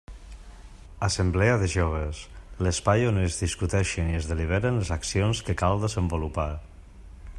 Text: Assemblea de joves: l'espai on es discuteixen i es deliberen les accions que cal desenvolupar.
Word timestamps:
Assemblea 1.07 1.57
de 1.63 1.67
joves: 1.73 2.21
l'espai 2.67 3.05
on 3.09 3.21
es 3.25 3.37
discuteixen 3.43 4.09
i 4.09 4.17
es 4.21 4.31
deliberen 4.31 4.81
les 4.81 4.93
accions 4.97 5.43
que 5.51 5.57
cal 5.61 5.85
desenvolupar. 5.89 6.49